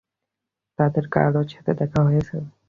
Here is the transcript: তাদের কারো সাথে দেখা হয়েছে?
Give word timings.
তাদের 0.79 1.05
কারো 1.13 1.41
সাথে 1.53 1.71
দেখা 1.81 1.99
হয়েছে? 2.07 2.35